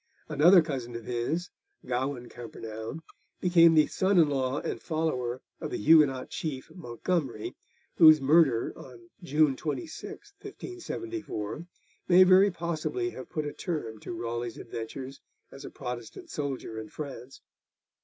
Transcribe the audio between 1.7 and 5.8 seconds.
Gawen Champernoun, became the son in law and follower of the